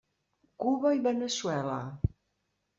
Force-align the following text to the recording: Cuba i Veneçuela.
Cuba 0.63 0.95
i 1.01 1.05
Veneçuela. 1.09 1.79